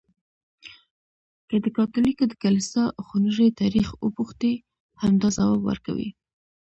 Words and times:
که 1.49 1.55
د 1.63 1.65
کاتولیکو 1.77 2.23
د 2.29 2.33
کلیسا 2.43 2.83
خونړی 3.05 3.49
تاریخ 3.61 3.87
وپوښتې، 4.05 4.53
همدا 5.01 5.29
ځواب 5.37 5.59
ورکوي. 5.63 6.09